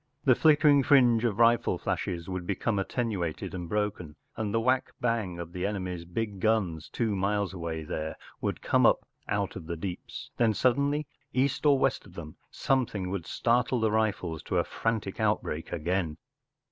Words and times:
The 0.23 0.33
flicker¬ 0.33 0.67
ing 0.67 0.81
fringe 0.81 1.23
of 1.25 1.37
rifle 1.37 1.77
flashes 1.77 2.27
would 2.27 2.47
be¬ 2.47 2.59
come 2.59 2.79
attenuated 2.79 3.53
and 3.53 3.69
broken, 3.69 4.15
and 4.35 4.51
the 4.51 4.59
whack 4.59 4.93
bang 4.99 5.37
of 5.37 5.53
the 5.53 5.63
enemy’s 5.63 6.05
big 6.05 6.39
guns 6.39 6.89
two 6.89 7.15
miles 7.15 7.53
away 7.53 7.83
there 7.83 8.15
would 8.41 8.63
come 8.63 8.87
up 8.87 9.07
out 9.27 9.55
of 9.55 9.67
the 9.67 9.77
deeps* 9.77 10.31
Then 10.37 10.55
suddenly, 10.55 11.05
east 11.33 11.67
or 11.67 11.77
west 11.77 12.07
of 12.07 12.15
them, 12.15 12.35
something 12.49 13.11
would 13.11 13.27
startle 13.27 13.79
the 13.79 13.91
rifles 13.91 14.41
to 14.45 14.57
a 14.57 14.63
frantic 14.63 15.19
outbreak 15.19 15.71
again. 15.71 16.17